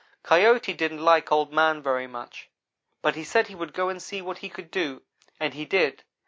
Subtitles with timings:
[0.23, 2.49] Coyote didn't like Old man very much,
[3.03, 5.03] but he said he would go and see what he could do,
[5.39, 6.03] and he did.